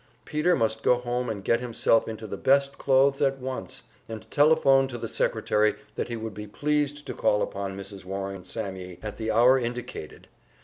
[0.25, 4.87] Peter must go home and get himself into his best clothes at once, and telephone
[4.87, 8.03] to the secretary that he would be pleased to call upon Mrs.
[8.03, 10.27] Warring Sammye at the hour indicated.